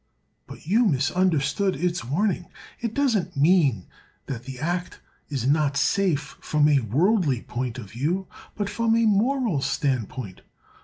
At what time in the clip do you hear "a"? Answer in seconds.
6.67-6.79, 8.95-9.05